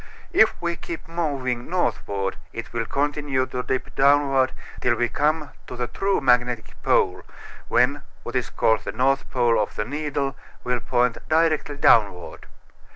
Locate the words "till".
4.79-4.95